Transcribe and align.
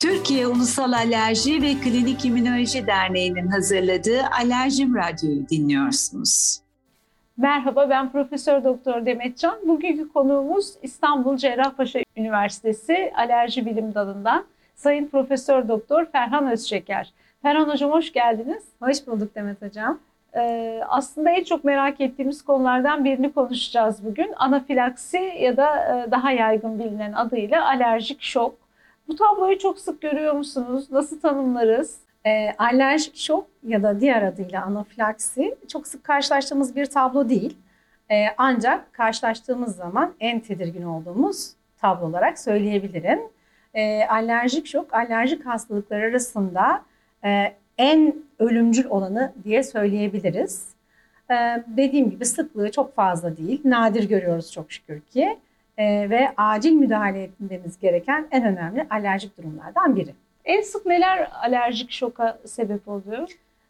Türkiye 0.00 0.46
Ulusal 0.46 0.92
Alerji 0.92 1.62
ve 1.62 1.74
Klinik 1.74 2.24
İmmünoloji 2.24 2.86
Derneği'nin 2.86 3.46
hazırladığı 3.46 4.22
Alerjim 4.40 4.94
Radyo'yu 4.94 5.48
dinliyorsunuz. 5.48 6.60
Merhaba 7.36 7.90
ben 7.90 8.12
Profesör 8.12 8.64
Doktor 8.64 9.06
Demetcan. 9.06 9.58
Bugünkü 9.68 10.12
konuğumuz 10.12 10.74
İstanbul 10.82 11.36
Cerrahpaşa 11.36 12.00
Üniversitesi 12.16 13.12
Alerji 13.16 13.66
Bilim 13.66 13.94
Dalı'ndan 13.94 14.44
Sayın 14.74 15.06
Profesör 15.06 15.68
Doktor 15.68 16.06
Ferhan 16.06 16.50
Özşeker. 16.50 17.12
Ferhan 17.42 17.68
Hocam 17.68 17.90
hoş 17.90 18.12
geldiniz. 18.12 18.62
Hoş 18.82 19.06
bulduk 19.06 19.34
Demet 19.34 19.62
Hocam. 19.62 19.98
Ee, 20.36 20.80
aslında 20.88 21.30
en 21.30 21.44
çok 21.44 21.64
merak 21.64 22.00
ettiğimiz 22.00 22.42
konulardan 22.42 23.04
birini 23.04 23.32
konuşacağız 23.32 24.04
bugün. 24.04 24.32
Anafilaksi 24.36 25.18
ya 25.40 25.56
da 25.56 25.76
e, 25.76 26.10
daha 26.10 26.32
yaygın 26.32 26.78
bilinen 26.78 27.12
adıyla 27.12 27.66
alerjik 27.66 28.22
şok. 28.22 28.69
Bu 29.10 29.16
tabloyu 29.16 29.58
çok 29.58 29.78
sık 29.78 30.00
görüyor 30.00 30.34
musunuz? 30.34 30.86
Nasıl 30.90 31.20
tanımlarız? 31.20 31.98
E, 32.26 32.54
alerjik 32.58 33.16
şok 33.16 33.46
ya 33.66 33.82
da 33.82 34.00
diğer 34.00 34.22
adıyla 34.22 34.64
anafilaksi 34.64 35.56
çok 35.68 35.86
sık 35.86 36.04
karşılaştığımız 36.04 36.76
bir 36.76 36.86
tablo 36.86 37.28
değil. 37.28 37.56
E, 38.10 38.26
ancak 38.38 38.92
karşılaştığımız 38.92 39.76
zaman 39.76 40.14
en 40.20 40.40
tedirgin 40.40 40.82
olduğumuz 40.82 41.52
tablo 41.80 42.06
olarak 42.06 42.38
söyleyebilirim. 42.38 43.20
E, 43.74 44.04
alerjik 44.04 44.66
şok, 44.66 44.94
alerjik 44.94 45.46
hastalıklar 45.46 46.00
arasında 46.00 46.82
e, 47.24 47.54
en 47.78 48.14
ölümcül 48.38 48.86
olanı 48.86 49.32
diye 49.44 49.62
söyleyebiliriz. 49.62 50.74
Ee, 51.30 51.64
dediğim 51.66 52.10
gibi 52.10 52.24
sıklığı 52.24 52.70
çok 52.70 52.94
fazla 52.94 53.36
değil. 53.36 53.60
Nadir 53.64 54.08
görüyoruz 54.08 54.52
çok 54.52 54.72
şükür 54.72 55.00
ki. 55.00 55.38
Ee, 55.80 56.10
ve 56.10 56.32
acil 56.36 56.72
müdahale 56.72 57.22
etmemiz 57.22 57.80
gereken 57.80 58.28
en 58.30 58.44
önemli 58.44 58.86
alerjik 58.90 59.38
durumlardan 59.38 59.96
biri. 59.96 60.14
En 60.44 60.60
sık 60.60 60.86
neler 60.86 61.30
alerjik 61.42 61.90
şoka 61.90 62.38
sebep 62.46 62.88
oluyor? 62.88 63.28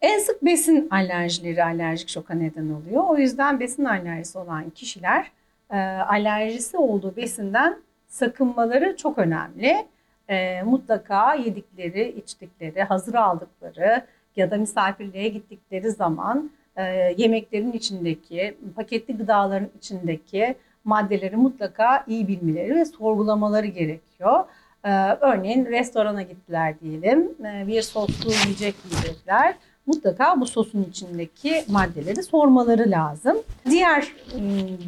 En 0.00 0.18
sık 0.18 0.44
besin 0.44 0.88
alerjileri 0.90 1.64
alerjik 1.64 2.08
şoka 2.08 2.34
neden 2.34 2.70
oluyor. 2.70 3.04
O 3.08 3.16
yüzden 3.16 3.60
besin 3.60 3.84
alerjisi 3.84 4.38
olan 4.38 4.70
kişiler 4.70 5.30
e, 5.70 5.76
alerjisi 6.08 6.76
olduğu 6.76 7.16
besinden 7.16 7.78
sakınmaları 8.08 8.96
çok 8.96 9.18
önemli. 9.18 9.86
E, 10.28 10.62
mutlaka 10.62 11.34
yedikleri, 11.34 12.08
içtikleri, 12.08 12.82
hazır 12.82 13.14
aldıkları 13.14 14.06
ya 14.36 14.50
da 14.50 14.56
misafirliğe 14.56 15.28
gittikleri 15.28 15.90
zaman 15.90 16.50
e, 16.76 17.14
yemeklerin 17.16 17.72
içindeki, 17.72 18.56
paketli 18.76 19.16
gıdaların 19.16 19.68
içindeki 19.78 20.54
maddeleri 20.84 21.36
mutlaka 21.36 22.04
iyi 22.06 22.28
bilmeleri 22.28 22.74
ve 22.74 22.84
sorgulamaları 22.84 23.66
gerekiyor. 23.66 24.44
E, 24.84 24.90
örneğin 25.20 25.66
restorana 25.66 26.22
gittiler 26.22 26.80
diyelim, 26.80 27.30
e, 27.44 27.66
bir 27.66 27.82
soslu 27.82 28.30
yiyecek 28.30 28.74
yiyecekler. 28.90 29.54
Mutlaka 29.86 30.40
bu 30.40 30.46
sosun 30.46 30.86
içindeki 30.90 31.64
maddeleri 31.68 32.22
sormaları 32.22 32.90
lazım. 32.90 33.36
Diğer 33.70 34.12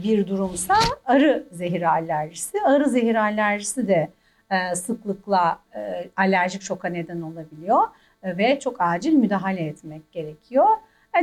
bir 0.05 0.28
durumsa 0.28 0.75
arı 1.06 1.47
zehri 1.53 1.89
alerjisi. 1.89 2.61
Arı 2.65 2.91
zehri 2.91 3.20
alerjisi 3.20 3.89
de 3.89 4.09
sıklıkla 4.75 5.59
alerjik 6.17 6.62
şoka 6.62 6.89
neden 6.89 7.20
olabiliyor 7.20 7.83
ve 8.25 8.59
çok 8.61 8.77
acil 8.78 9.12
müdahale 9.12 9.61
etmek 9.61 10.12
gerekiyor. 10.12 10.67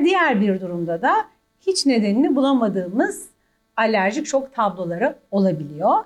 Diğer 0.03 0.41
bir 0.41 0.61
durumda 0.61 1.01
da 1.01 1.15
hiç 1.61 1.85
nedenini 1.85 2.35
bulamadığımız 2.35 3.29
alerjik 3.81 4.27
şok 4.27 4.55
tabloları 4.55 5.15
olabiliyor. 5.31 6.03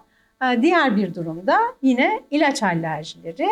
Diğer 0.61 0.95
bir 0.97 1.15
durumda 1.15 1.59
yine 1.81 2.23
ilaç 2.31 2.63
alerjileri. 2.63 3.47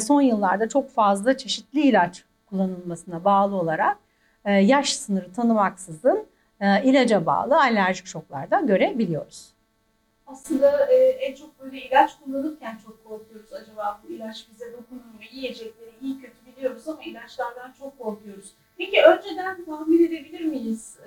Son 0.00 0.20
yıllarda 0.20 0.68
çok 0.68 0.90
fazla 0.90 1.36
çeşitli 1.36 1.80
ilaç 1.80 2.24
kullanılmasına 2.46 3.24
bağlı 3.24 3.56
olarak 3.56 3.98
yaş 4.44 4.96
sınırı 4.96 5.32
tanımaksızın 5.32 6.26
ilaca 6.84 7.26
bağlı 7.26 7.60
alerjik 7.60 8.06
şoklarda 8.06 8.60
görebiliyoruz. 8.60 9.52
Aslında 10.26 10.86
en 11.20 11.34
çok 11.34 11.60
böyle 11.60 11.80
ilaç 11.80 12.10
kullanırken 12.24 12.78
çok 12.84 13.04
korkuyoruz. 13.04 13.52
Acaba 13.52 14.00
bu 14.04 14.12
ilaç 14.12 14.46
bize 14.52 14.72
dokunur 14.72 15.00
mu? 15.00 15.20
Yiyecekleri 15.32 15.90
iyi 16.02 16.20
kötü 16.20 16.36
biliyoruz 16.46 16.88
ama 16.88 17.02
ilaçlardan 17.02 17.72
çok 17.78 17.98
korkuyoruz. 17.98 18.52
Peki 18.78 19.02
önceden 19.02 19.64
tahmin 19.64 20.06
edebilir 20.06 20.44
miyiz? 20.44 20.98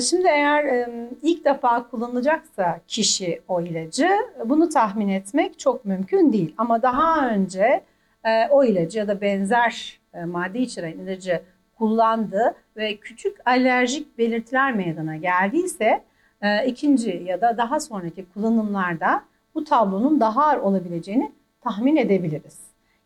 Şimdi 0.00 0.28
eğer 0.28 0.88
ilk 1.22 1.44
defa 1.44 1.88
kullanacaksa 1.90 2.80
kişi 2.88 3.40
o 3.48 3.60
ilacı 3.60 4.10
bunu 4.44 4.68
tahmin 4.68 5.08
etmek 5.08 5.58
çok 5.58 5.84
mümkün 5.84 6.32
değil. 6.32 6.54
Ama 6.58 6.82
daha 6.82 7.28
önce 7.28 7.82
e, 8.26 8.48
o 8.50 8.64
ilacı 8.64 8.98
ya 8.98 9.08
da 9.08 9.20
benzer 9.20 10.00
e, 10.14 10.24
madde 10.24 10.58
içeren 10.58 10.92
ilacı 10.92 11.42
kullandı 11.78 12.54
ve 12.76 12.96
küçük 12.96 13.36
alerjik 13.48 14.18
belirtiler 14.18 14.74
meydana 14.74 15.16
geldiyse 15.16 16.04
e, 16.42 16.66
ikinci 16.66 17.22
ya 17.26 17.40
da 17.40 17.56
daha 17.56 17.80
sonraki 17.80 18.26
kullanımlarda 18.34 19.22
bu 19.54 19.64
tablonun 19.64 20.20
daha 20.20 20.44
ağır 20.44 20.58
olabileceğini 20.58 21.32
tahmin 21.60 21.96
edebiliriz. 21.96 22.58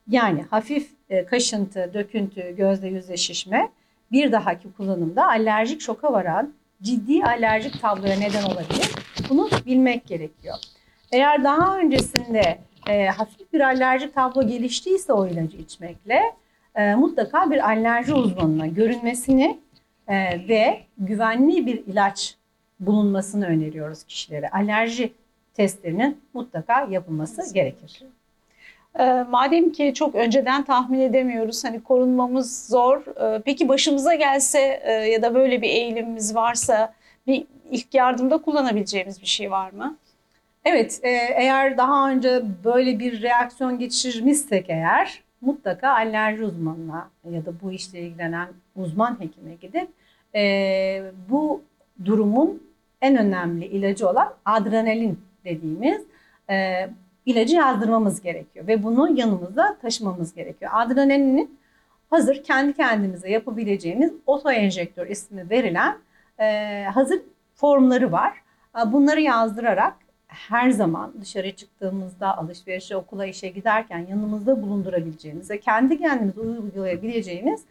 Yani 0.08 0.42
hafif 0.50 0.90
kaşıntı, 1.30 1.90
döküntü, 1.94 2.56
gözde 2.56 2.88
yüzde 2.88 3.16
şişme 3.16 3.68
bir 4.12 4.32
dahaki 4.32 4.72
kullanımda 4.72 5.28
alerjik 5.28 5.80
şoka 5.80 6.12
varan 6.12 6.52
ciddi 6.82 7.24
alerjik 7.24 7.80
tabloya 7.80 8.18
neden 8.18 8.42
olabilir. 8.42 8.90
Bunu 9.28 9.48
bilmek 9.66 10.06
gerekiyor. 10.06 10.56
Eğer 11.12 11.44
daha 11.44 11.78
öncesinde 11.78 12.58
e, 12.88 13.06
hafif 13.06 13.52
bir 13.52 13.60
alerjik 13.60 14.14
tablo 14.14 14.46
geliştiyse 14.46 15.12
o 15.12 15.26
ilacı 15.26 15.56
içmekle 15.56 16.20
e, 16.74 16.94
mutlaka 16.94 17.50
bir 17.50 17.68
alerji 17.68 18.14
uzmanına 18.14 18.66
görünmesini 18.66 19.60
e, 20.08 20.48
ve 20.48 20.80
güvenli 20.98 21.66
bir 21.66 21.86
ilaç 21.86 22.36
bulunmasını 22.80 23.46
öneriyoruz 23.46 24.04
kişilere. 24.04 24.48
Alerji 24.48 25.12
testlerinin 25.54 26.20
mutlaka 26.34 26.86
yapılması 26.90 27.54
gerekir. 27.54 28.02
E, 28.98 29.24
madem 29.30 29.72
ki 29.72 29.94
çok 29.94 30.14
önceden 30.14 30.64
tahmin 30.64 31.00
edemiyoruz, 31.00 31.64
hani 31.64 31.82
korunmamız 31.82 32.66
zor. 32.66 33.06
E, 33.36 33.42
peki 33.44 33.68
başımıza 33.68 34.14
gelse 34.14 34.80
e, 34.84 34.92
ya 34.92 35.22
da 35.22 35.34
böyle 35.34 35.62
bir 35.62 35.68
eğilimimiz 35.68 36.34
varsa 36.34 36.94
bir 37.26 37.46
ilk 37.70 37.94
yardımda 37.94 38.38
kullanabileceğimiz 38.38 39.20
bir 39.20 39.26
şey 39.26 39.50
var 39.50 39.70
mı? 39.70 39.96
Evet, 40.64 41.00
e, 41.02 41.10
eğer 41.36 41.76
daha 41.76 42.10
önce 42.10 42.42
böyle 42.64 42.98
bir 42.98 43.22
reaksiyon 43.22 43.78
geçirmişsek 43.78 44.70
eğer 44.70 45.22
mutlaka 45.40 45.88
alerji 45.88 46.44
uzmanına 46.44 47.10
ya 47.30 47.46
da 47.46 47.52
bu 47.62 47.72
işle 47.72 48.00
ilgilenen 48.00 48.48
uzman 48.76 49.20
hekime 49.20 49.54
gidip 49.54 49.88
bu 51.30 51.62
durumun 52.04 52.62
en 53.00 53.16
önemli 53.16 53.66
ilacı 53.66 54.08
olan 54.08 54.34
adrenalin 54.44 55.20
dediğimiz 55.44 56.02
ilacı 57.30 57.56
yazdırmamız 57.56 58.20
gerekiyor 58.20 58.66
ve 58.66 58.82
bunu 58.82 59.18
yanımızda 59.18 59.76
taşımamız 59.82 60.34
gerekiyor. 60.34 60.70
Adrenalinin 60.74 61.58
hazır 62.10 62.44
kendi 62.44 62.72
kendimize 62.72 63.30
yapabileceğimiz 63.30 64.12
otoenjektör 64.26 65.06
ismi 65.06 65.50
verilen 65.50 65.98
e, 66.40 66.84
hazır 66.94 67.20
formları 67.54 68.12
var. 68.12 68.32
Bunları 68.86 69.20
yazdırarak 69.20 69.96
her 70.26 70.70
zaman 70.70 71.12
dışarı 71.20 71.56
çıktığımızda, 71.56 72.38
alışverişe, 72.38 72.96
okula, 72.96 73.26
işe 73.26 73.48
giderken 73.48 74.06
yanımızda 74.10 74.62
bulundurabileceğimiz 74.62 75.50
ve 75.50 75.60
kendi 75.60 75.98
kendimize 75.98 76.40
uygulayabileceğimiz 76.40 77.64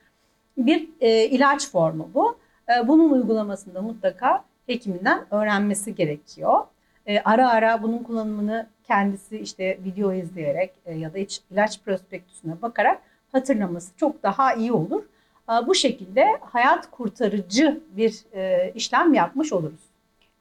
bir 0.57 0.89
e, 1.01 1.25
ilaç 1.25 1.71
formu 1.71 2.09
bu. 2.13 2.37
E, 2.69 2.87
bunun 2.87 3.09
uygulamasında 3.09 3.81
mutlaka 3.81 4.43
hekiminden 4.67 5.25
öğrenmesi 5.31 5.95
gerekiyor. 5.95 6.63
E, 7.09 7.21
ara 7.25 7.49
ara 7.49 7.83
bunun 7.83 7.97
kullanımını 7.97 8.67
kendisi 8.83 9.37
işte 9.37 9.77
video 9.85 10.13
izleyerek 10.13 10.73
e, 10.85 10.95
ya 10.95 11.13
da 11.13 11.17
ilaç 11.51 11.81
prospektüsüne 11.81 12.61
bakarak 12.61 13.01
hatırlaması 13.31 13.91
çok 13.97 14.23
daha 14.23 14.53
iyi 14.53 14.71
olur. 14.71 15.03
E, 15.49 15.67
bu 15.67 15.75
şekilde 15.75 16.25
hayat 16.41 16.91
kurtarıcı 16.91 17.83
bir 17.91 18.23
e, 18.33 18.71
işlem 18.75 19.13
yapmış 19.13 19.53
oluruz. 19.53 19.88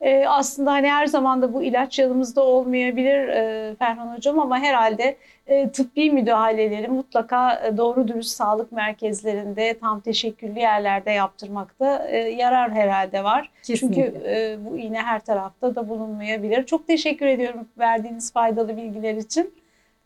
E, 0.00 0.26
aslında 0.26 0.72
hani 0.72 0.90
her 0.90 1.06
zaman 1.06 1.42
da 1.42 1.54
bu 1.54 1.62
ilaç 1.62 1.98
yanımızda 1.98 2.42
olmayabilir 2.42 3.28
e, 3.28 3.74
Ferhan 3.78 4.16
Hocam 4.16 4.38
ama 4.38 4.58
herhalde 4.58 5.16
e, 5.46 5.70
tıbbi 5.70 6.10
müdahaleleri 6.10 6.88
mutlaka 6.88 7.54
e, 7.66 7.76
doğru 7.76 8.08
dürüst 8.08 8.30
sağlık 8.30 8.72
merkezlerinde 8.72 9.78
tam 9.78 10.00
teşekküllü 10.00 10.58
yerlerde 10.58 11.10
yaptırmakta 11.10 12.06
e, 12.08 12.16
yarar 12.16 12.72
herhalde 12.72 13.24
var. 13.24 13.50
Kesinlikle. 13.62 14.04
Çünkü 14.04 14.28
e, 14.28 14.58
bu 14.64 14.78
iğne 14.78 15.02
her 15.02 15.20
tarafta 15.20 15.74
da 15.74 15.88
bulunmayabilir. 15.88 16.66
Çok 16.66 16.86
teşekkür 16.86 17.26
ediyorum 17.26 17.68
verdiğiniz 17.78 18.32
faydalı 18.32 18.76
bilgiler 18.76 19.14
için. 19.14 19.54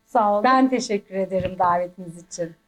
Sağ 0.07 0.33
olun. 0.33 0.45
Ben 0.45 0.69
teşekkür 0.69 1.15
ederim 1.15 1.57
davetiniz 1.59 2.23
için. 2.23 2.62